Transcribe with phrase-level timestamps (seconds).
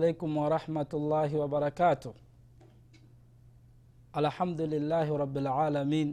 [0.00, 2.12] عليكم ورحمة الله وبركاته.
[4.16, 6.08] الحمد لله رب العالمين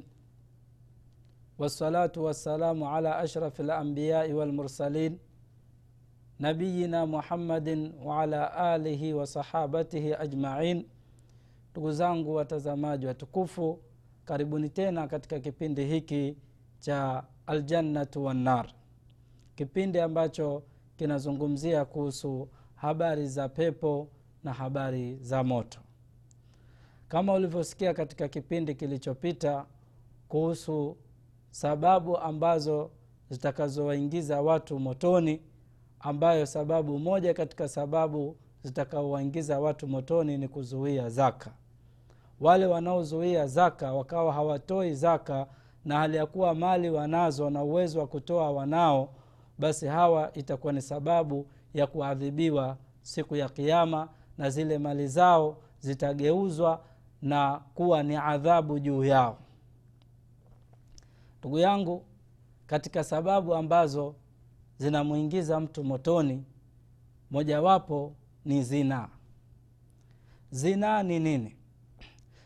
[1.60, 5.14] والصلاة والسلام على أشرف الأنبياء والمرسلين
[6.40, 7.70] نبينا محمد
[8.08, 8.42] وعلى
[8.76, 10.86] آله وصحابته أجمعين.
[11.72, 13.80] Ndugu zangu watazamaji watukufu
[14.26, 16.38] karibuni tena katika kipindi hiki
[16.80, 18.74] cha aljannatu wannar.
[19.56, 20.64] Kipindi ambacho
[20.98, 24.08] kinazungumzia kuhusu habari za pepo
[24.44, 25.80] na habari za moto.
[27.08, 29.66] Kama ulivyosikia katika kipindi kilichopita
[30.28, 30.98] kuhusu
[31.52, 32.90] sababu ambazo
[33.30, 35.42] zitakazowaingiza watu motoni
[36.00, 41.52] ambayo sababu moja katika sababu zitakaowaingiza watu motoni ni kuzuia zaka.
[42.40, 45.48] Wale wanaozuia zaka wakawa hawatoi zaka
[45.86, 49.10] na hali ya kuwa mali wanazo na uwezo wa kutoa wanao
[49.60, 56.84] basi hawa itakuwa ni sababu ya kuadhibiwa siku ya kiama na zile mali zao zitageuzwa
[57.22, 59.38] na kuwa ni adhabu juu yao.
[61.40, 62.06] Ndugu yangu
[62.68, 64.16] katika sababu ambazo
[64.78, 66.44] zinamwingiza mtu motoni
[67.32, 68.16] mojawapo
[68.46, 69.10] ni zinaa
[70.52, 71.56] zinaa ni nini?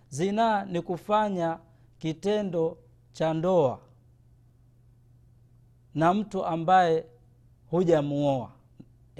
[0.09, 1.59] Zinaa ni kufanya
[1.99, 2.77] kitendo
[3.11, 3.79] cha ndoa
[5.95, 7.05] na mtu ambaye
[7.69, 8.51] hujamuoa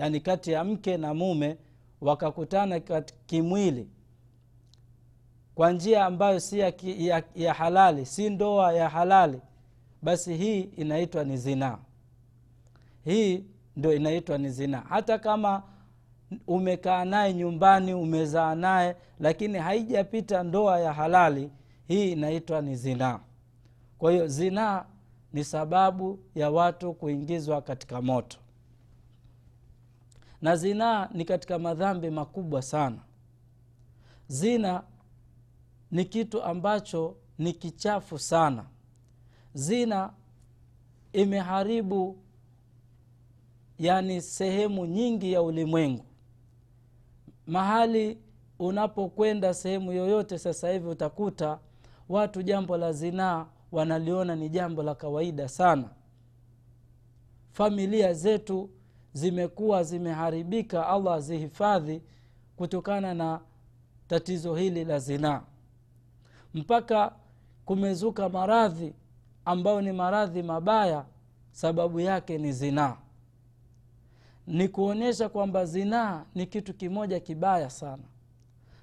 [0.02, 1.58] yaani kati ya mke na mume
[2.02, 2.80] wakakutana
[3.26, 3.88] kimwili.
[5.56, 9.40] Kwa njia ambayo si ya, ya, ya halali si ndoa ya halali
[10.02, 11.78] basi hii inaitwa ni zinaa
[13.06, 13.44] hii
[13.76, 15.64] ndio inaitwa ni zinaa hata kama
[16.48, 21.52] umekaa naye nyumbani umezaa naye lakini haijapita ndoa ya halali
[21.88, 23.20] hii inaitwa ni zinaa
[23.98, 24.86] kwa hiyo zinaa
[25.34, 28.38] ni sababu ya watu kuingizwa katika moto
[30.42, 32.98] na zinaa ni katika madhambi makubwa sana.
[34.28, 34.84] Zina
[35.92, 38.66] ni kitu ambacho ni kichafu sana.
[39.54, 40.14] Zina
[41.14, 42.18] imeharibu
[43.80, 46.06] yani sehemu nyingi ya ulimwengu.
[47.48, 48.18] Mahali
[48.60, 51.60] unapokwenda sehemu yoyote sasa hivi utakuta
[52.10, 55.90] watu jambo la zinaa wanaliona ni jambo la kawaida sana.
[57.52, 58.70] Familia zetu
[59.14, 62.02] zimekuwa zimeharibika allah azihifadhi
[62.56, 63.40] kutokana na
[64.08, 65.42] tatizo hili la zinaa.
[66.54, 67.14] Mpaka
[67.66, 68.94] kumezuka maradhi
[69.46, 71.06] ambayo ni maradhi mabaya
[71.52, 72.98] sababu yake ni zinaa.
[74.48, 78.04] Ni kuonyesha kwamba zinaa ni kitu kimoja kibaya sana.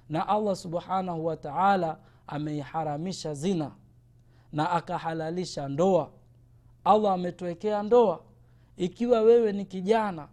[0.09, 1.97] Na allah subhanahu wa taala
[2.27, 3.71] ameiharamisha zina
[4.51, 6.09] na akahalalisha ndoa.
[6.83, 8.21] Allah ametuwekea ndoa
[8.79, 10.27] ikiwa wewe ni kijana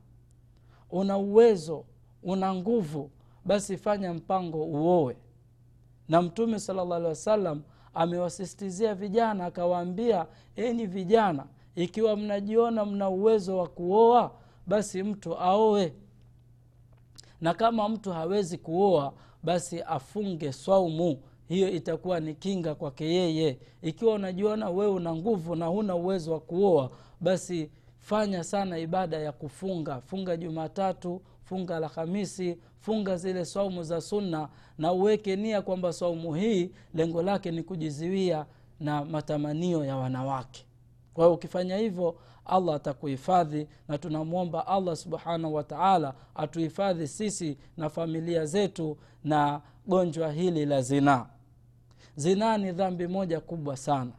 [0.91, 1.85] una uwezo
[2.23, 3.11] una nguvu
[3.45, 5.17] basi fanya mpango uowe
[6.09, 7.63] na mtume sala llah alih wasallam
[7.95, 10.27] amewasistizia vijana akawaambia
[10.57, 14.33] enyi vijana ikiwa mnajiona mna uwezo wa kuoa
[14.67, 15.93] basi mtu aoe.
[17.41, 21.19] Na kama mtu hawezi kuoa basi afunge swaumu.
[21.49, 23.59] Hiyo itakuwa ni kinga kwake yeye.
[23.83, 26.91] Ikiwa unajiona wewe una nguvu na huna uwezo wa kuoa
[27.21, 27.71] basi
[28.07, 30.01] fanya sana ibada ya kufunga.
[30.01, 36.71] Funga jumatatu funga alhamisi funga zile saumu za sunna na uweke nia kwamba saumu hii
[36.95, 38.47] lengo lake ni kujiziwia
[38.81, 40.65] na matamanio ya wanawake.
[41.15, 48.47] Kwa hiyo ukifanya hivyo allah atakuhifadhi na tunamwomba allah subhanahu wataala atuhifadhi sisi na familia
[48.47, 51.27] zetu na gonjwa hili la zinaa
[52.17, 54.13] zinaa ni dhambi moja kubwa sana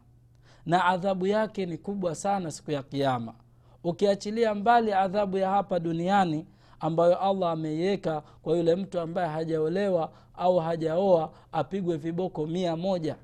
[0.66, 3.34] na adhabu yake ni kubwa sana siku ya kiama
[3.92, 6.46] ukiachilia mbali adhabu ya hapa duniani
[6.80, 13.16] ambayo allah ameiweka kwa yule mtu ambaye hajaolewa au hajaoa apigwe viboko mia moja.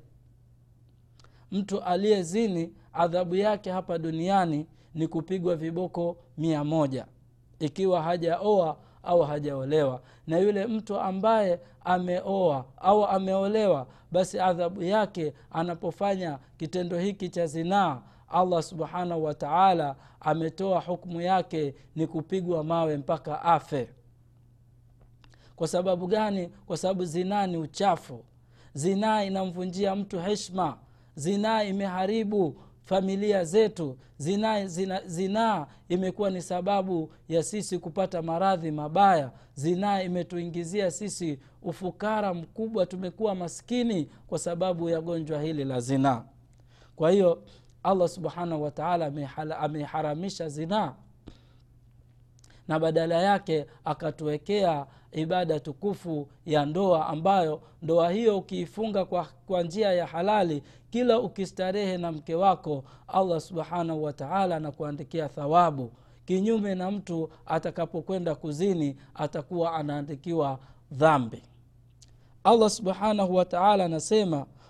[1.52, 7.06] Mtu aliyezini adhabu yake hapa duniani ni kupigwa viboko mia moja
[7.58, 10.00] ikiwa hajaoa au hajaolewa.
[10.26, 18.02] Na yule mtu ambaye ameoa au ameolewa basi adhabu yake anapofanya kitendo hiki cha zinaa
[18.28, 23.88] allah subhanahu wa taala ametoa hukmu yake ni kupigwa mawe mpaka afe.
[25.56, 26.48] Kwa sababu gani?
[26.66, 28.24] Kwa sababu zinaa ni uchafu.
[28.74, 30.78] Zinaa inamvunjia mtu heshma
[31.14, 33.98] zinaa imeharibu familia zetu.
[34.18, 39.30] Zinaa zina, zina imekuwa ni sababu ya sisi kupata maradhi mabaya.
[39.54, 42.86] Zinaa imetuingizia sisi ufukara mkubwa.
[42.86, 46.24] Tumekuwa maskini kwa sababu ya gonjwa hili la zinaa
[46.96, 47.42] kwa hiyo
[47.84, 49.12] allah subhanahu wataala
[49.60, 50.94] ameharamisha zinaa.
[52.68, 59.92] Na badala yake akatuwekea ibada tukufu ya ndoa ambayo ndoa hiyo ukiifunga kwa, kwa njia
[59.92, 65.92] ya halali kila ukistarehe na mke wako allah subhanahu wataala anakuandikia thawabu.
[66.24, 70.58] Kinyume na mtu atakapokwenda kuzini atakuwa anaandikiwa
[70.92, 71.42] dhambi.
[72.44, 74.46] Allah subhanahu wataala anasema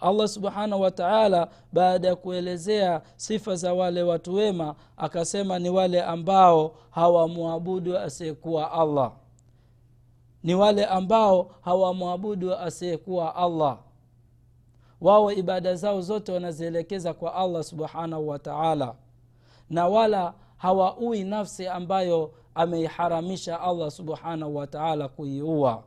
[0.00, 6.74] allah subhanahu wataala baada ya kuelezea sifa za wale watu wema akasema ni wale ambao
[6.90, 9.12] hawamwabudu asiyekuwa allah.
[10.42, 13.78] Ni wale ambao hawamwabudu asiyekuwa allah.
[15.00, 18.94] Wao ibada zao zote wanazielekeza kwa allah subhanahu wataala
[19.70, 25.82] na wala hawaui nafsi ambayo ameiharamisha allah subhanahu wataala kuiua.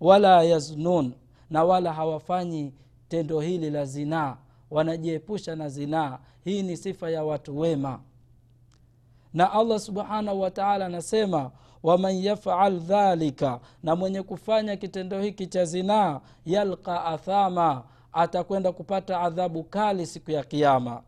[0.00, 1.12] Wala yaznun
[1.50, 2.72] na wala hawafanyi
[3.12, 4.36] tendo hili la zinaa
[4.70, 6.18] wanajiepusha na zinaa.
[6.44, 8.00] Hii ni sifa ya watu wema.
[9.34, 11.50] Na allah subhanahu wataala anasema
[11.82, 19.64] waman yafal dhalika na mwenye kufanya kitendo hiki cha zinaa yalqa athama atakwenda kupata adhabu
[19.64, 21.02] kali siku ya kiama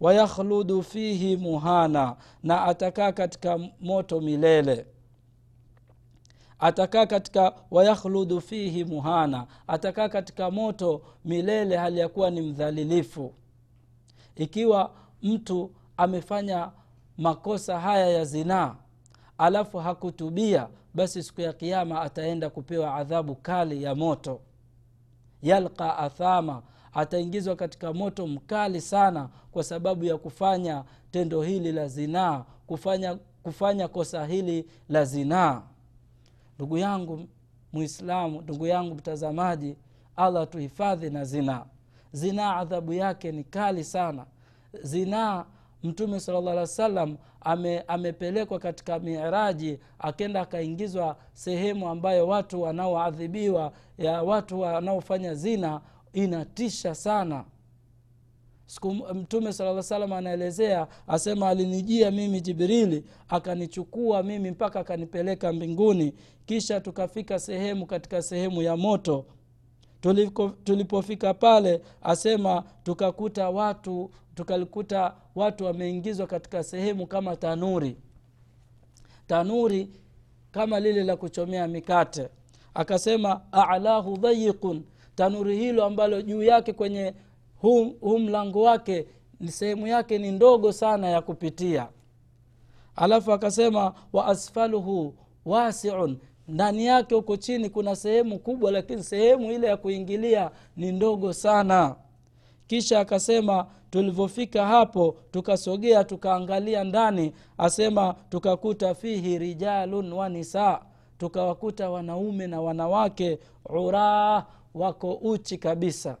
[0.00, 4.86] wayakhludu fihi muhana na atakaa katika moto milele
[6.62, 13.32] atakaa katika wayakhludu fihi muhana atakaa katika moto milele hali ya kuwa ni mdhalilifu.
[14.36, 14.90] Ikiwa
[15.22, 16.70] mtu amefanya
[17.18, 18.74] makosa haya ya zinaa
[19.38, 24.40] alafu hakutubia basi siku ya kiama ataenda kupewa adhabu kali ya moto.
[25.42, 26.62] Yalqa athama
[26.92, 33.88] ataingizwa katika moto mkali sana kwa sababu ya kufanya tendo hili la zinaa kufanya kufanya
[33.88, 35.62] kosa hili la zinaa
[36.56, 37.28] ndugu yangu
[37.72, 39.76] muislamu ndugu yangu mtazamaji
[40.16, 41.64] allah tuhifadhi na zinaa
[42.12, 44.26] zinaa adhabu yake ni kali sana.
[44.82, 45.44] Zinaa
[45.82, 52.62] mtume sala llah alih wa sallam ame, amepelekwa katika miraji akenda akaingizwa sehemu ambayo watu
[52.62, 55.80] wanaoadhibiwa ya watu wanaofanya zina
[56.12, 57.44] inatisha sana
[59.14, 66.14] mtume salaa salam anaelezea asema alinijia mimi jibrili akanichukua mimi mpaka akanipeleka mbinguni.
[66.46, 69.24] Kisha tukafika sehemu katika sehemu ya moto.
[70.00, 77.96] Tuliko, tulipofika pale asema tukakuta watu tukalikuta watu wameingizwa katika sehemu kama tanuri.
[79.26, 79.90] Tanuri
[80.52, 82.28] kama lile la kuchomea mikate.
[82.74, 84.82] Akasema alahu dhayiqun.
[85.14, 87.14] Tanuri hilo ambalo juu yake kwenye
[87.62, 89.06] huu, hu mlango wake
[89.46, 91.88] sehemu yake ni ndogo sana ya kupitia.
[92.96, 96.18] Alafu akasema wa asfaluhu wasiun.
[96.48, 101.96] Ndani yake huko chini kuna sehemu kubwa lakini sehemu ile ya kuingilia ni ndogo sana.
[102.66, 110.80] Kisha akasema tulivyofika hapo tukasogea tukaangalia ndani asema tukakuta fihi rijalun wa nisaa
[111.18, 114.44] tukawakuta wanaume na wanawake uraa
[114.74, 116.16] wako uchi kabisa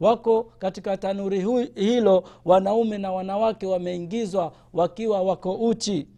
[0.00, 6.08] wako katika tanuri hu, hilo wanaume na wanawake wameingizwa wakiwa wako uchi.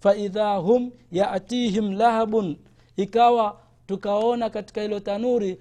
[0.00, 2.56] Faidha hum yatihim lahabun
[2.96, 5.58] ikawa tukaona katika hilo tanuri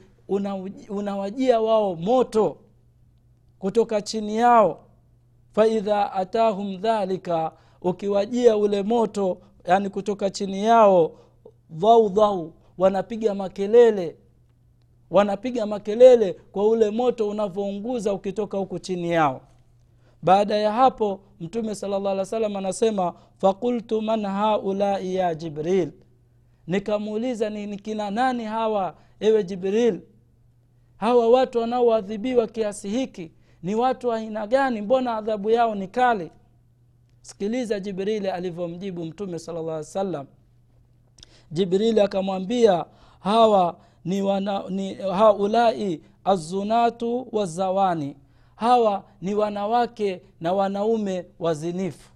[0.90, 2.58] unawajia una wao moto
[3.60, 4.86] kutoka chini yao.
[5.52, 7.52] Faidha atahum dhalika
[7.82, 11.12] ukiwajia ule moto yani kutoka chini yao
[11.70, 14.16] dhaudhau wanapiga makelele
[15.12, 19.42] wanapiga makelele kwa ule moto unavyounguza ukitoka huku chini yao.
[20.24, 25.92] Baada ya hapo mtume sala alih salam anasema fakultu man haulai ya jibril?
[26.68, 30.02] Nikamuuliza ni kina nani hawa ewe jibril?
[30.98, 33.32] Hawa watu wanaoadhibiwa kiasi hiki
[33.64, 34.82] ni watu aina gani?
[34.82, 36.32] Mbona adhabu yao ni kali?
[37.22, 40.26] Sikiliza jibrili alivyomjibu mtume sala llah alih salam
[41.52, 42.86] jibrili akamwambia
[43.20, 48.16] hawa ni, wana, ni haulai azunatu wazawani
[48.56, 52.10] hawa ni wanawake na wanaume wazinifu.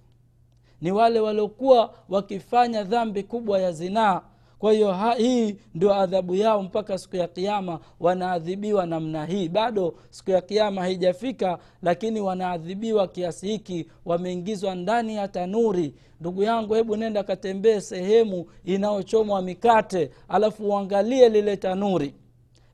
[0.80, 4.20] Ni wale waliokuwa wakifanya dhambi kubwa ya zinaa
[4.58, 9.48] kwa hiyo hii ndio adhabu yao mpaka siku ya kiama wanaadhibiwa namna hii.
[9.48, 13.86] Bado siku ya kiama haijafika lakini wanaadhibiwa kiasi hiki.
[14.04, 15.94] Wameingizwa ndani ya tanuri.
[16.20, 22.14] Ndugu yangu hebu nenda katembee sehemu inayochomwa mikate alafu uangalie lile tanuri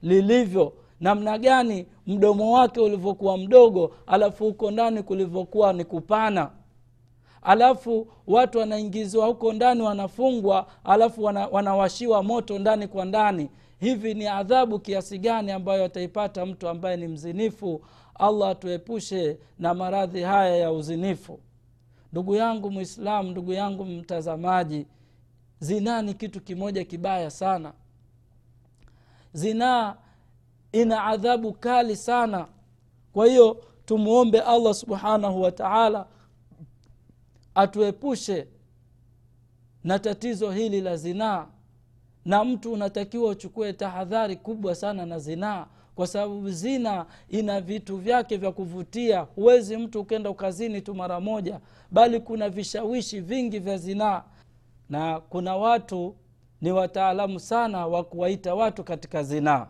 [0.03, 0.73] lilivyo.
[1.01, 6.51] Namna gani mdomo wake ulivyokuwa mdogo alafu huko ndani kulivyokuwa ni kupana
[7.43, 13.51] alafu watu wanaingizwa huko ndani wanafungwa alafu wana, wanawashiwa moto ndani kwa ndani.
[13.81, 17.83] Hivi ni adhabu kiasi gani ambayo ataipata mtu ambaye ni mzinifu?
[18.15, 21.39] Allah atuepushe na maradhi haya ya uzinifu.
[22.13, 24.87] Ndugu yangu mwislamu ndugu yangu mtazamaji
[25.61, 27.73] zinaa ni kitu kimoja kibaya sana.
[29.33, 29.95] Zinaa
[30.73, 32.47] ina adhabu kali sana.
[33.13, 36.07] Kwa hiyo tumwombe allah subhanahu wa taala
[37.55, 38.47] atuepushe
[39.85, 41.47] na tatizo hili la zinaa
[42.25, 48.37] na mtu unatakiwa uchukue tahadhari kubwa sana na zinaa kwa sababu zina ina vitu vyake
[48.37, 49.21] vya kuvutia.
[49.21, 54.23] Huwezi mtu ukenda ukazini tu mara moja bali kuna vishawishi vingi vya zinaa.
[54.91, 56.17] Na kuna watu
[56.61, 59.67] ni wataalamu sana wa kuwaita watu katika zinaa.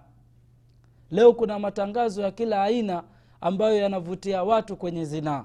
[1.11, 3.05] Leo kuna matangazo ya kila aina
[3.41, 5.45] ambayo yanavutia watu kwenye zinaa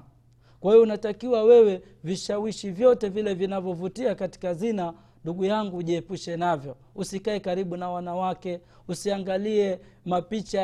[0.60, 6.76] kwa hiyo unatakiwa wewe vishawishi vyote vile vinavyovutia katika zina ndugu yangu ujiepushe navyo.
[6.94, 10.60] Usikae karibu na wanawake usiangalie mapicha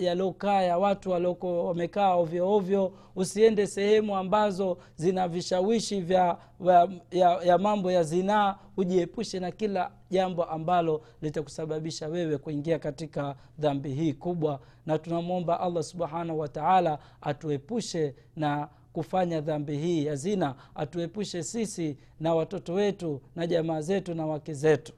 [0.00, 2.92] yaliokaa ya, ya, ya watu walioko wamekaa ovyo ovyo.
[3.16, 8.56] Usiende sehemu ambazo zina vishawishi vya, ya, ya, ya mambo ya zinaa.
[8.76, 14.60] Ujiepushe na kila jambo ambalo litakusababisha wewe kuingia katika dhambi hii kubwa.
[14.86, 18.68] Na tunamwomba allah subhanahu wataala atuepushe na
[19.00, 24.54] kufanya dhambi hii ya zina atuepushe sisi na watoto wetu na jamaa zetu na wake
[24.54, 24.92] zetu.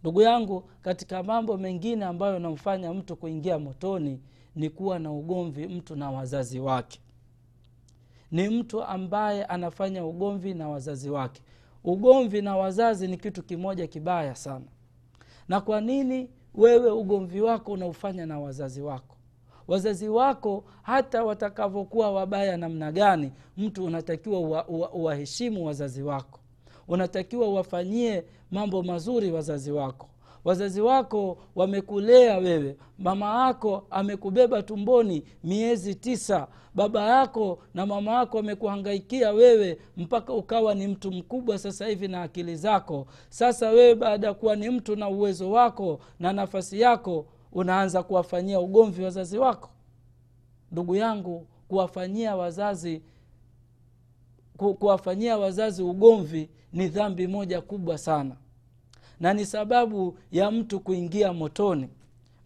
[0.00, 4.20] Ndugu yangu katika mambo mengine ambayo namfanya mtu kuingia motoni
[4.56, 7.00] ni kuwa na ugomvi mtu na wazazi wake.
[8.30, 11.42] Ni mtu ambaye anafanya ugomvi na wazazi wake.
[11.84, 14.66] Ugomvi na wazazi ni kitu kimoja kibaya sana.
[15.48, 19.16] Na kwa nini wewe ugomvi wako unaufanya na wazazi wako
[19.68, 26.38] wazazi wako hata watakavyokuwa wabaya namna gani mtu unatakiwa uwaheshimu uwa, uwa wazazi wako.
[26.88, 30.08] Unatakiwa uwafanyie mambo mazuri wazazi wako.
[30.44, 32.76] Wazazi wako wamekulea wewe.
[32.98, 36.46] Mama yako amekubeba tumboni miezi tisa.
[36.74, 42.22] Baba yako na mama yako wamekuhangaikia wewe mpaka ukawa ni mtu mkubwa sasa hivi na
[42.22, 43.06] akili zako.
[43.28, 48.60] Sasa wewe baada ya kuwa ni mtu na uwezo wako na nafasi yako unaanza kuwafanyia
[48.60, 49.70] ugomvi wazazi wako?
[50.72, 53.02] Ndugu yangu kuwafanyia wazazi
[54.56, 58.36] kuwafanyia wazazi ugomvi ni dhambi moja kubwa sana.
[59.20, 61.88] Na ni sababu ya mtu kuingia motoni.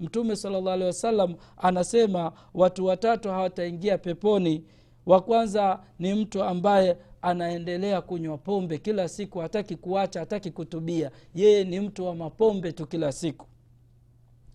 [0.00, 4.64] Mtume salllah alehi wasallam anasema watu watatu hawataingia peponi.
[5.06, 11.10] Wa kwanza ni mtu ambaye anaendelea kunywa pombe kila siku hataki kuacha hataki kutubia.
[11.34, 13.46] Yeye ni mtu wa mapombe tu kila siku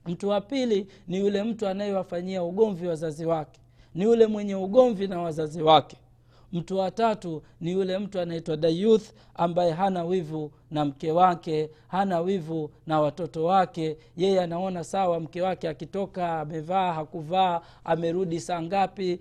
[0.06, 3.60] mtu wa pili ni yule mtu anayewafanyia ugomvi wazazi wake.
[3.96, 5.98] Ni yule mwenye ugomvi na wazazi wake.
[6.54, 9.04] Mtu wa tatu ni yule mtu anaitwa dayuth
[9.36, 13.98] ambaye hana wivu na mke wake hana wivu na watoto wake.
[14.18, 19.20] Yeye anaona sawa mke wake akitoka amevaa hakuvaa amerudi saa ngapi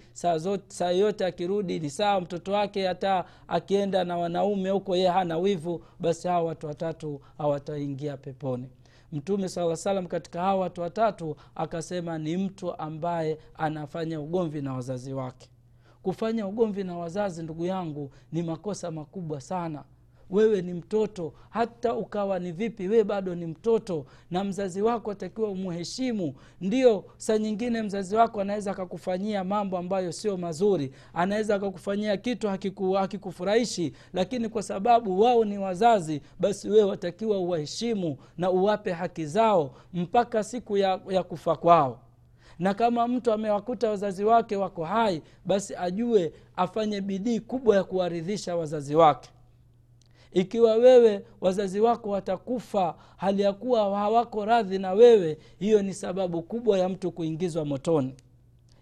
[0.69, 5.83] saa, yote akirudi ni sawa mtoto wake hata akienda na wanaume huko yeye hana wivu
[6.01, 8.69] basi hawa watu watatu hawataingia peponi
[9.13, 15.13] mtume saa salam katika hawa watu watatu akasema ni mtu ambaye anafanya ugomvi na wazazi
[15.15, 15.51] wake.
[16.03, 19.85] Kufanya ugomvi na wazazi ndugu yangu ni makosa makubwa sana
[20.31, 25.51] wewe ni mtoto hata ukawa ni vipi wewe bado ni mtoto na mzazi wako atakiwa
[25.51, 32.49] umuheshimu ndio saa nyingine mzazi wako anaweza akakufanyia mambo ambayo sio mazuri anaweza akakufanyia kitu
[32.49, 32.99] hakiku,
[34.13, 40.45] lakini kwa sababu wao ni wazazi basi wewe watakiwa uwaheshimu na uwape haki zao mpaka
[40.45, 42.01] siku ya, ya kufa kwao.
[42.59, 48.57] Na kama mtu amewakuta wazazi wake wako hai basi ajue afanye bidii kubwa ya kuwaridhisha
[48.57, 49.31] wazazi wake
[50.33, 56.43] ikiwa wewe wazazi wako watakufa hali ya kuwa hawako radhi na wewe hiyo ni sababu
[56.43, 58.15] kubwa ya mtu kuingizwa motoni.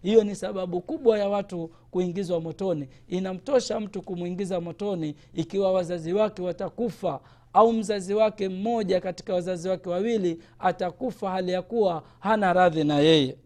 [0.01, 2.87] Hiyo ni sababu kubwa ya watu kuingizwa motoni.
[3.07, 7.19] Inamtosha mtu kumwingiza motoni ikiwa wazazi wake watakufa
[7.53, 12.99] au mzazi wake mmoja katika wazazi wake wawili atakufa hali ya kuwa hana radhi na
[12.99, 13.37] yeye.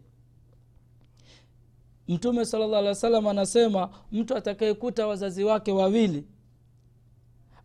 [2.08, 6.24] Mtume sala llah alih wa sallam anasema mtu atakayekuta wazazi wake wawili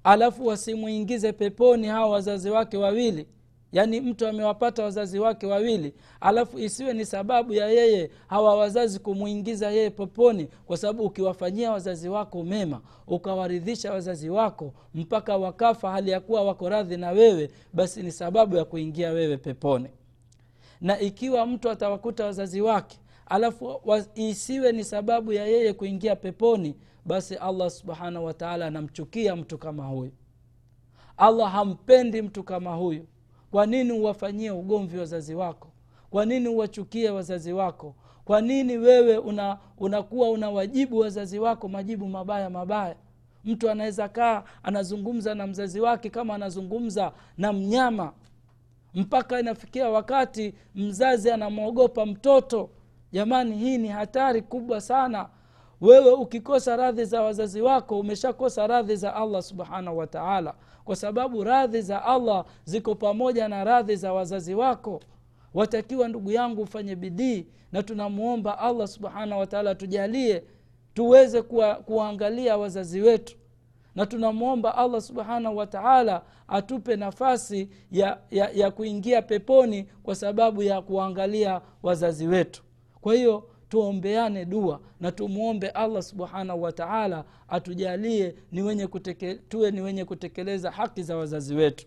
[0.03, 3.27] alafu wasimwingize peponi hawa wazazi wake wawili.
[3.71, 5.93] Yaani mtu amewapata wazazi wake wawili.
[6.21, 12.09] Alafu isiwe ni sababu ya yeye hawa wazazi kumwingiza yeye poponi kwa sababu ukiwafanyia wazazi
[12.09, 18.03] wako mema ukawaridhisha wazazi wako mpaka wakafa hali ya kuwa wako radhi na wewe basi
[18.03, 19.89] ni sababu ya kuingia wewe peponi.
[20.81, 26.75] Na ikiwa mtu atawakuta wazazi wake alafu wa, isiwe ni sababu ya yeye kuingia peponi
[27.05, 30.11] basi allah subhanahu wataala anamchukia mtu kama huyu.
[31.17, 33.07] Allah hampendi mtu kama huyu.
[33.51, 35.67] Kwa nini uwafanyie ugomvi wazazi wako?
[36.09, 37.95] Kwa nini uwachukie wazazi wako?
[38.25, 42.95] Kwa nini wewe una unakuwa unawajibu wazazi wako majibu mabaya mabaya?
[43.45, 48.13] Mtu anaweza kaa anazungumza na mzazi wake kama anazungumza na mnyama.
[48.93, 52.69] Mpaka inafikia wakati mzazi anamwogopa mtoto.
[53.11, 55.29] Jamani hii ni hatari kubwa sana
[55.81, 60.53] wewe ukikosa radhi za wazazi wako umeshakosa radhi za allah subhanahu wataala
[60.85, 64.99] kwa sababu radhi za allah ziko pamoja na radhi za wazazi wako.
[65.53, 70.43] Watakiwa ndugu yangu ufanye bidii na tunamwomba allah subhanahu wataala tujalie
[70.93, 73.35] tuweze kuwa, kuwaangalia wazazi wetu.
[73.95, 80.81] Na tunamwomba allah subhanahu wataala atupe nafasi ya, ya, ya kuingia peponi kwa sababu ya
[80.81, 82.63] kuwaangalia wazazi wetu.
[83.01, 89.81] Kwa hiyo tuombeane dua na tumwombe allah subhanahu wataala atujalie ni wenye kuteke, tuwe ni
[89.81, 91.85] wenye kutekeleza haki za wazazi wetu.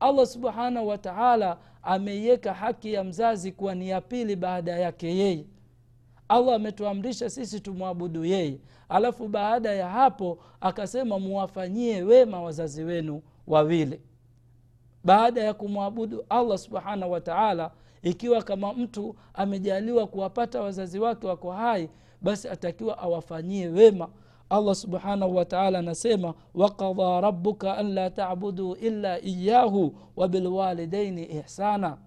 [0.00, 5.44] Allah subhanahu wataala ameiweka haki ya mzazi kuwa ni ya pili baada yake yeye.
[6.28, 8.58] Allah ametuamrisha sisi tumwabudu yeye.
[8.88, 14.00] Alafu baada ya hapo akasema muwafanyie wema wazazi wenu wawili.
[15.04, 17.70] Baada ya kumwabudu allah subhanahu wataala
[18.04, 21.88] ikiwa kama mtu amejaliwa kuwapata wazazi wake wako hai
[22.22, 24.08] basi atakiwa awafanyie wema.
[24.50, 31.98] Allah subhanahu wataala anasema wakadha rabuka an la tabudu illa iyahu wabilwalidaini ihsana.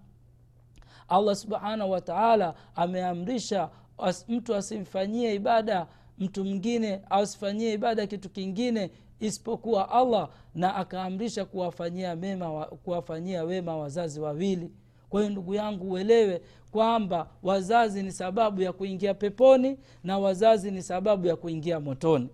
[1.08, 5.86] Allah subhanahu wataala ameamrisha as, mtu asimfanyie ibada
[6.18, 14.20] mtu mwingine asifanyie ibada kitu kingine isipokuwa allah na akaamrisha kuwafanyia mema kuwafanyia wema wazazi
[14.20, 14.70] wawili
[15.10, 20.82] kwa hiyo ndugu yangu uelewe kwamba wazazi ni sababu ya kuingia peponi na wazazi ni
[20.82, 22.28] sababu ya kuingia motoni.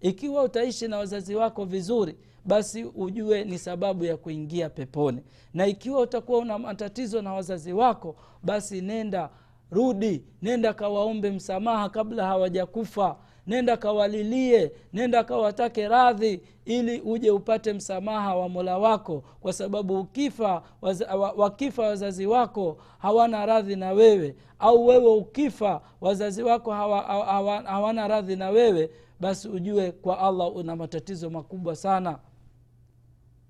[0.00, 5.22] Ikiwa utaishi na wazazi wako vizuri basi ujue ni sababu ya kuingia peponi.
[5.54, 9.30] Na ikiwa utakuwa una matatizo na wazazi wako basi nenda
[9.70, 13.16] rudi nenda kawaombe msamaha kabla hawajakufa
[13.48, 20.62] nenda kawalilie nenda kawatake radhi ili uje upate msamaha wa mola wako kwa sababu ukifa
[20.82, 24.36] waza, wakifa wazazi wako hawana radhi na wewe.
[24.58, 30.56] Au wewe ukifa wazazi wako hawa, hawa, hawana radhi na wewe basi ujue kwa allah
[30.56, 32.18] una matatizo makubwa sana.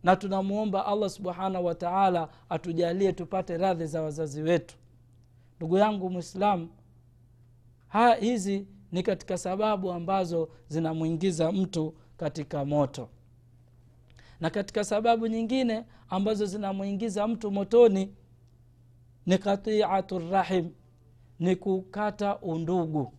[0.02, 4.76] Na tunamwomba allah subhanahu wataala atujalie tupate radhi za wazazi wetu.
[5.56, 6.68] Ndugu yangu mwislamu
[8.20, 13.08] hizi ni katika sababu ambazo zinamwingiza mtu katika moto.
[14.40, 18.14] Na katika sababu nyingine ambazo zinamwingiza mtu motoni
[19.26, 20.70] ni katiatu rahim
[21.38, 23.12] ni kukata undugu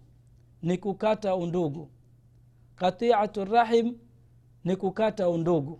[0.62, 1.90] ni kukata undugu.
[2.76, 3.98] Katiatu rahim
[4.64, 5.80] ni kukata undugu.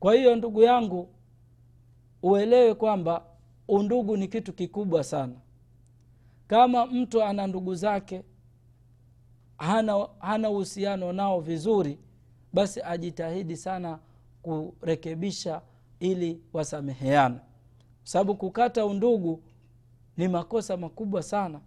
[0.00, 1.08] Kwa hiyo ndugu yangu
[2.22, 3.24] uelewe kwamba
[3.68, 5.34] undugu ni kitu kikubwa sana
[6.46, 8.22] kama mtu ana ndugu zake
[10.18, 11.98] hana uhusiano nao vizuri
[12.52, 13.98] basi ajitahidi sana
[14.42, 15.62] kurekebisha
[16.00, 17.38] ili wasameheane.
[18.04, 19.42] Sababu kukata undugu
[20.16, 21.60] ni makosa makubwa sana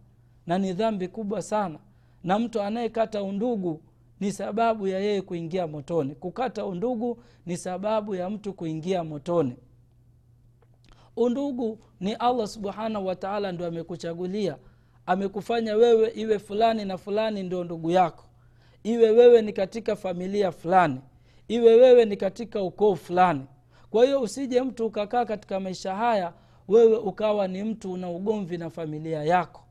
[0.47, 1.79] na ni dhambi kubwa sana.
[2.23, 3.81] Na mtu anayekata undugu
[4.19, 6.15] ni sababu ya yeye kuingia motoni.
[6.15, 9.55] Kukata undugu ni sababu ya mtu kuingia motoni.
[11.15, 14.57] Undugu ni allah subhanahu wataala ndo amekuchagulia
[15.10, 18.24] amekufanya wewe iwe fulani na fulani ndio ndugu yako.
[18.84, 21.02] Iwe wewe ni katika familia fulani.
[21.48, 23.45] Iwe wewe ni katika ukoo fulani.
[23.89, 26.34] Kwa hiyo usije mtu ukakaa katika maisha haya
[26.67, 29.62] wewe ukawa ni mtu una ugomvi na familia yako.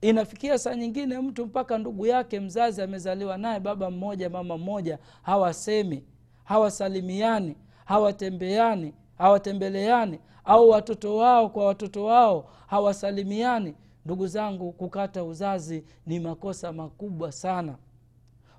[0.00, 6.04] Inafikia saa nyingine mtu mpaka ndugu yake mzazi amezaliwa naye baba mmoja mama mmoja hawasemi
[6.44, 13.74] hawasalimiani hawatembeani hawatembeleani au watoto wao kwa watoto wao hawasalimiani
[14.06, 17.76] ndugu zangu kukata uzazi ni makosa makubwa sana.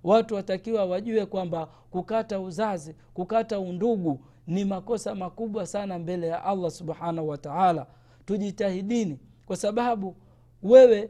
[0.04, 6.72] Watu watakiwa wajue kwamba kukata uzazi kukata undugu ni makosa makubwa sana mbele ya allah
[6.72, 7.88] subhanahu wataala
[8.26, 10.16] tujitahidini kwa sababu
[10.64, 11.10] wewe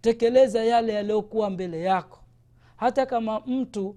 [0.00, 2.18] tekeleza yale yaliyokuwa mbele yako.
[2.76, 3.96] Hata kama mtu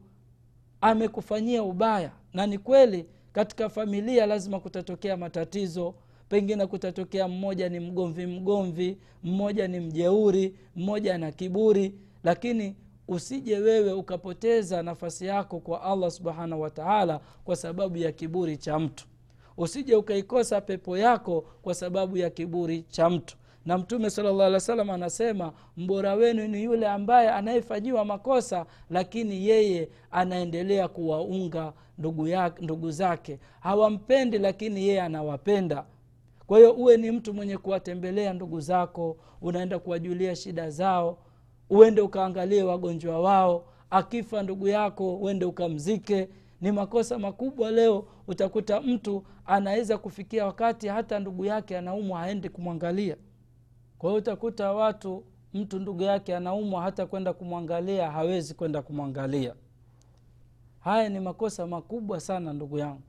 [0.81, 5.95] amekufanyia ubaya na ni kweli katika familia lazima kutatokea matatizo
[6.29, 11.93] pengine kutatokea mmoja ni mgomvi mgomvi mmoja ni mjeuri mmoja na kiburi.
[12.23, 12.75] Lakini
[13.07, 19.05] usije wewe ukapoteza nafasi yako kwa allah subhanahu wataala kwa sababu ya kiburi cha mtu.
[19.57, 23.37] Usije ukaikosa pepo yako kwa sababu ya kiburi cha mtu.
[23.65, 29.89] Na mtume salllah alih salam anasema mbora wenu ni yule ambaye anayefanyiwa makosa lakini yeye
[30.11, 33.39] anaendelea kuwaunga ndugu, ya, ndugu zake.
[33.59, 35.85] Hawampendi lakini yeye anawapenda
[36.49, 41.17] kwa hiyo uwe ni mtu mwenye kuwatembelea ndugu zako unaenda kuwajulia shida zao
[41.69, 46.29] uende ukaangalie wagonjwa wao akifa ndugu yako uende ukamzike.
[46.61, 53.17] Ni makosa makubwa leo utakuta mtu anaweza kufikia wakati hata ndugu yake anaumwa haendi kumwangalia.
[53.97, 59.55] Kwa hiyo utakuta watu mtu ndugu yake anaumwa hata kwenda kumwangalia hawezi kwenda kumwangalia.
[60.79, 63.01] Haya ni makosa makubwa sana ndugu yangu.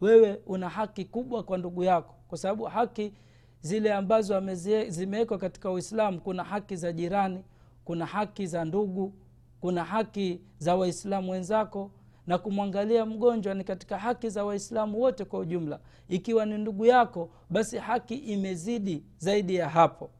[0.00, 3.12] Wewe una haki kubwa kwa ndugu yako kwa sababu haki
[3.60, 4.54] zile ambazo
[4.88, 7.44] zimewekwa katika uislamu kuna haki za jirani
[7.84, 9.12] kuna haki za ndugu
[9.60, 11.90] kuna haki za waislamu wenzako
[12.26, 15.80] na kumwangalia mgonjwa ni katika haki za waislamu wote kwa ujumla.
[16.08, 20.10] Ikiwa ni ndugu yako basi haki imezidi zaidi ya hapo.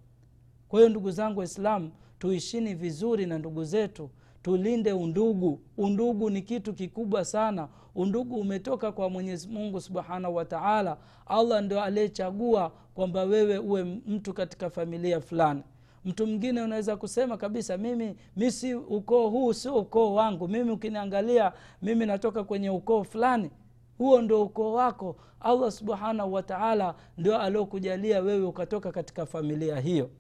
[0.68, 4.10] Kwa hiyo ndugu zangu waislamu tuishini vizuri na ndugu zetu
[4.48, 5.60] tulinde undugu.
[5.76, 7.68] Undugu ni kitu kikubwa sana.
[7.94, 14.70] Undugu umetoka kwa mwenyezi mungu subhanahu wataala allah ndio aliyechagua kwamba wewe uwe mtu katika
[14.70, 15.62] familia fulani.
[16.04, 20.48] Mtu mwingine unaweza kusema kabisa mimi mi si ukoo huu sio ukoo wangu.
[20.48, 23.50] Mimi ukiniangalia mimi natoka kwenye ukoo fulani.
[23.98, 25.16] Huo ndo ukoo wako.
[25.40, 30.10] Allah subhanahu wataala ndio aliokujalia wewe ukatoka katika familia hiyo.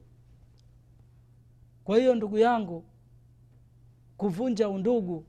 [1.84, 2.84] Kwa hiyo ndugu yangu
[4.18, 5.24] kuvunja undugu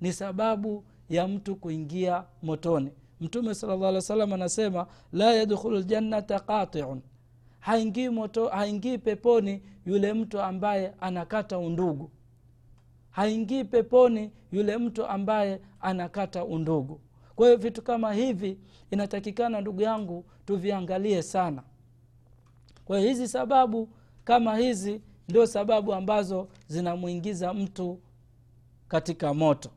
[0.00, 2.90] ni sababu ya mtu kuingia motoni.
[3.20, 7.00] Mtume sala llah alih wa sallam anasema la yadkhulu ljannata qatiun.
[7.60, 12.10] Haingii moto haingii peponi yule mtu ambaye anakata undugu.
[13.10, 17.00] Haingii peponi yule mtu ambaye anakata undugu.
[17.36, 18.58] Kwa hiyo vitu kama hivi
[18.90, 21.62] inatakikana ndugu yangu tuviangalie sana.
[22.84, 23.88] Kwa hiyo hizi sababu
[24.24, 27.98] kama hizi ndio sababu ambazo zinamwingiza mtu
[28.88, 29.70] katika moto.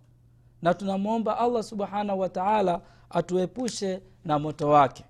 [0.61, 5.03] Na tunamwomba allah subhanahu wataala atuepushe na moto wake.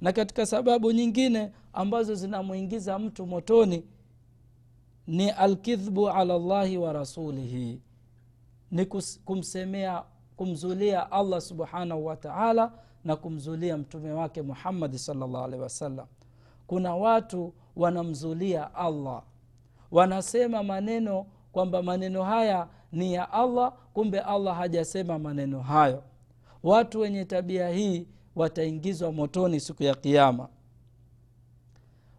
[0.00, 3.84] Na katika sababu nyingine ambazo zinamwingiza mtu motoni
[5.06, 7.80] ni alkidhbu ala llahi wa rasulihi.
[8.70, 8.86] Ni
[9.24, 10.02] kumsemea
[10.36, 12.72] kumzulia allah subhanahu wataala
[13.04, 16.06] na kumzulia mtume wake muhammadi salllah alehi wasallam
[16.66, 19.22] kuna watu wanamzulia allah.
[19.90, 26.02] Wanasema maneno kwamba maneno haya ni ya allah kumbe allah hajasema maneno hayo.
[26.62, 30.48] Watu wenye tabia hii wataingizwa motoni siku ya kiama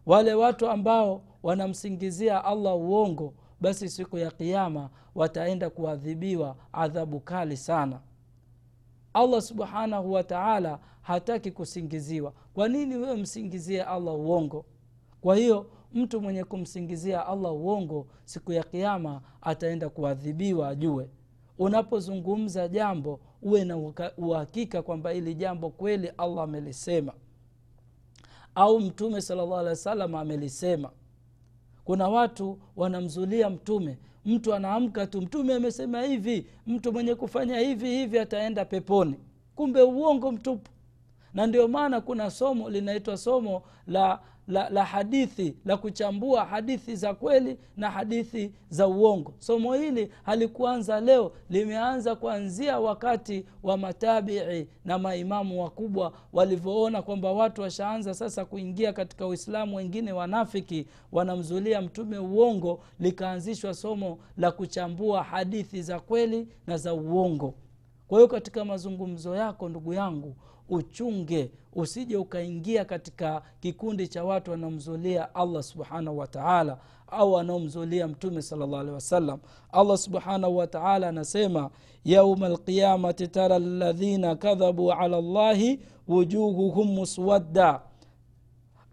[0.06, 8.00] wale watu ambao wanamsingizia allah uongo basi siku ya kiama wataenda kuadhibiwa adhabu kali sana.
[9.14, 12.32] Allah subhanahu wataala hataki kusingiziwa.
[12.54, 14.64] Kwa nini wewe msingizie allah uongo?
[15.20, 21.08] Kwa hiyo mtu mwenye kumsingizia allah uongo siku ya kiama ataenda kuadhibiwa ajue.
[21.58, 23.76] Unapozungumza jambo uwe na
[24.16, 27.12] uhakika kwamba ili jambo kweli allah amelisema.
[28.54, 30.90] Au mtume salllah alehi wa amelisema.
[31.84, 33.98] Kuna watu wanamzulia mtume.
[34.24, 39.14] Mtu anaamka tu mtume amesema hivi mtu mwenye kufanya hivi hivi ataenda peponi.
[39.56, 40.70] Kumbe uongo mtupu.
[41.34, 47.14] Na ndio maana kuna somo linaitwa somo la la, la hadithi la kuchambua hadithi za
[47.14, 49.34] kweli na hadithi za uongo.
[49.38, 57.62] Somo hili halikuanza leo limeanza kuanzia wakati wa matabii na maimamu wakubwa walivyoona kwamba watu
[57.62, 65.82] washaanza sasa kuingia katika uislamu wengine wanafiki wanamzulia mtume uongo likaanzishwa somo la kuchambua hadithi
[65.82, 67.54] za kweli na za uongo.
[68.08, 70.36] Kwa hiyo katika mazungumzo yako ndugu yangu
[70.68, 76.78] uchunge usije ukaingia katika kikundi cha watu wanaomzulia allah subhanahu wataala
[77.10, 79.38] au wanaomzulia mtume sala llah alehi wasallam.
[79.72, 81.70] Allah subhanahu wataala anasema
[82.04, 87.80] yauma alqiyamati tara ladhina kadhabu ala llahi wujuhuhum muswadda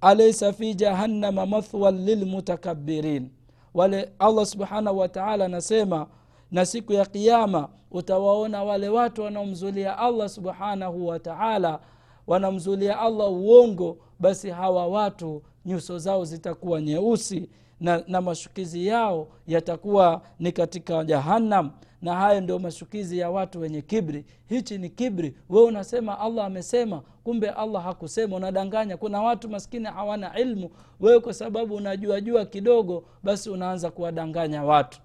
[0.02, 3.30] alaisa fi jahannama mathwan lilmutakabirin
[3.74, 6.08] wale allah subhanahu wataala anasema
[6.52, 11.80] na siku ya kiama utawaona wale watu wanaomzulia allah subhanahu wataala
[12.28, 20.22] wanamzulia allah uongo basi hawa watu nyuso zao zitakuwa nyeusi na, na mashukizi yao yatakuwa
[20.40, 21.72] ni katika jahannam.
[22.02, 24.26] Na hayo ndio mashukizi ya watu wenye kibri.
[24.50, 25.36] Hichi ni kibri.
[25.50, 28.36] We unasema allah amesema kumbe allah hakusema.
[28.36, 28.98] Unadanganya.
[28.98, 30.70] Kuna watu maskini hawana ilmu.
[31.00, 35.00] Wewe kwa sababu unajuajua kidogo basi unaanza kuwadanganya watu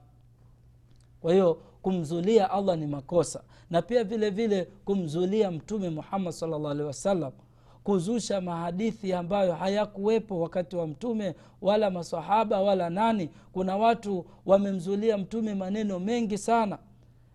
[1.20, 3.42] kwa hiyo kumzulia allah ni makosa.
[3.70, 7.32] Na pia vile vile kumzulia mtume muhammad salllah alehi wasallam
[7.84, 13.30] kuzusha mahadithi ambayo hayakuwepo wakati wa mtume wala masahaba wala nani.
[13.52, 16.78] Kuna watu wamemzulia mtume maneno mengi sana.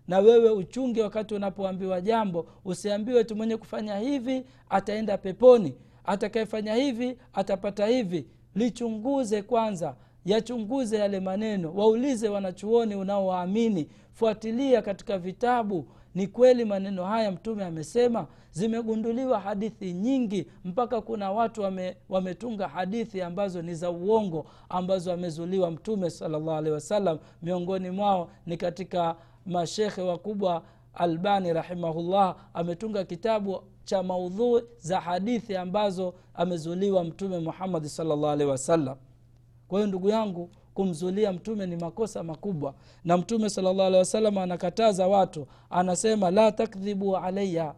[0.07, 7.17] Na wewe uchunge wakati unapoambiwa jambo usiambiwe tu mwenye kufanya hivi ataenda peponi atakayefanya hivi
[7.33, 8.27] atapata hivi.
[8.55, 9.95] Lichunguze kwanza
[10.25, 18.27] yachunguze yale maneno waulize wanachuoni unaowaamini fuatilia katika vitabu ni kweli maneno haya mtume amesema?
[18.51, 25.71] Zimegunduliwa hadithi nyingi mpaka kuna watu wame, wametunga hadithi ambazo ni za uongo ambazo amezuliwa
[25.71, 27.17] mtume salllahalhi wasallam.
[27.41, 36.13] Miongoni mwao ni katika mashekhe wakubwa albani rahimahullah ametunga kitabu cha maudhui za hadithi ambazo
[36.33, 38.95] amezuliwa mtume muhammadi salllah alehi wasallam
[39.75, 42.73] kwa hiyo ndugu yangu kumzulia mtume ni makosa makubwa.
[43.03, 47.73] Na mtume salllah alehi wasallam anakataza watu anasema la takdhibu alaya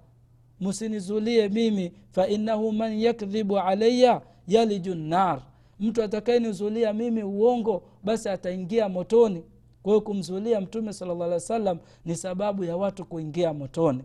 [0.61, 5.41] msinizulie mimi fainahu man yakdhibu alaya yaliju nar
[5.79, 9.43] mtu atakayenizulia mimi uongo basi ataingia motoni.
[9.83, 14.03] Kwa hiyo kumzulia mtume salllah alih wa ni sababu ya watu kuingia motoni.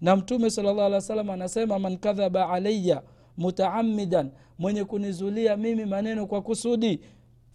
[0.00, 3.02] Na mtume salllah alih wa anasema man kadhaba alaya
[3.36, 7.00] mutaamidan mwenye kunizulia mimi maneno kwa kusudi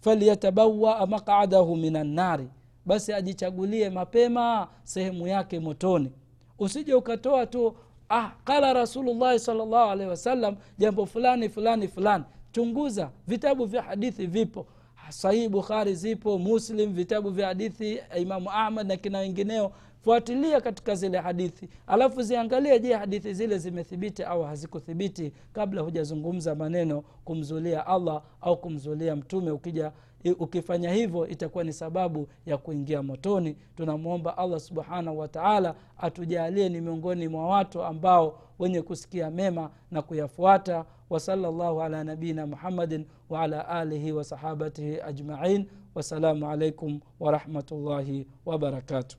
[0.06, 2.48] falyatabawaa maqadahu min annari
[2.86, 6.12] basi ajichagulie mapema sehemu yake motoni.
[6.58, 7.76] Usije ukatoa tu
[8.08, 12.24] ah qala rasulullahi salllahu alehi wasallam jambo fulani fulani fulani.
[12.52, 14.66] Chunguza vitabu vya hadithi vipo.
[15.08, 19.72] Sahihi bukhari zipo muslim vitabu vya hadithi imamu ahmad na kina wengineo
[20.10, 21.68] fuatilia katika zile hadithi.
[21.86, 29.16] Alafu ziangalie je hadithi zile zimethibiti au hazikuthibiti kabla hujazungumza maneno kumzulia allah au kumzulia
[29.16, 29.50] mtume.
[29.50, 29.92] Ukija
[30.38, 33.56] ukifanya hivyo itakuwa ni sababu ya kuingia motoni.
[33.76, 40.84] Tunamwomba allah subhanahu wataala atujalie ni miongoni mwa watu ambao wenye kusikia mema na kuyafuata.
[41.10, 45.66] Wasala llahu ala nabiina muhammadin waala alihi wasahabatihi ajmain.
[45.94, 49.18] Wassalamu alaikum warahmatullahi wabarakatuh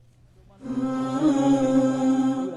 [0.65, 2.47] 啊